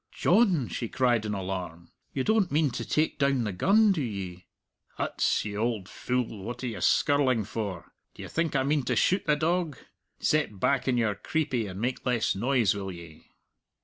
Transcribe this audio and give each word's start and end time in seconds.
"John!" 0.11 0.67
she 0.67 0.89
cried 0.89 1.27
in 1.27 1.35
alarm, 1.35 1.91
"you 2.11 2.23
don't 2.23 2.51
mean 2.51 2.71
to 2.71 2.83
take 2.83 3.19
down 3.19 3.43
the 3.43 3.51
gun, 3.51 3.91
do 3.91 4.01
ye?" 4.01 4.47
"Huts, 4.95 5.45
you 5.45 5.59
auld 5.59 5.87
fule, 5.87 6.43
what 6.43 6.63
are 6.63 6.67
you 6.67 6.81
skirling 6.81 7.43
for? 7.45 7.93
D'ye 8.15 8.27
think 8.27 8.55
I 8.55 8.63
mean 8.63 8.81
to 8.85 8.95
shoot 8.95 9.25
the 9.27 9.35
dog? 9.35 9.77
Set 10.17 10.59
back 10.59 10.87
on 10.87 10.97
your 10.97 11.13
creepie 11.13 11.67
and 11.69 11.79
make 11.79 12.03
less 12.03 12.33
noise, 12.33 12.73
will 12.73 12.91
ye?" 12.91 13.27